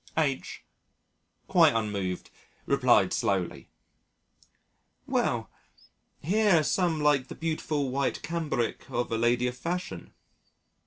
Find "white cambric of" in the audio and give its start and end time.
7.91-9.11